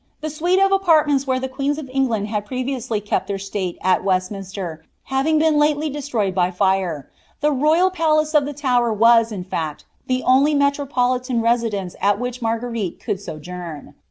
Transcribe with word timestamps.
The 0.21 0.31
suite 0.31 0.57
of 0.57 0.71
apartments 0.71 1.27
where 1.27 1.39
the 1.39 1.47
queens 1.47 1.77
of 1.77 1.87
England 1.93 2.27
had 2.29 2.47
previously 2.47 2.99
kept 2.99 3.27
their 3.27 3.37
state 3.37 3.77
at 3.83 4.03
Westminster 4.03 4.83
liaTing 5.11 5.37
been 5.37 5.59
lately 5.59 5.91
d/estroyed 5.91 6.33
by 6.33 6.51
Are, 6.59 7.07
the 7.41 7.51
royal 7.51 7.91
palace 7.91 8.33
of 8.33 8.45
the 8.45 8.53
Tower 8.53 8.91
was, 8.91 9.31
in 9.31 9.45
(act, 9.51 9.85
the 10.07 10.23
only 10.23 10.55
metropolitan 10.55 11.39
residence 11.39 11.95
at 12.01 12.17
which 12.19 12.41
Marguerite 12.41 12.99
could 12.99 13.17
so^ 13.17 13.39
jouni.' 13.39 13.93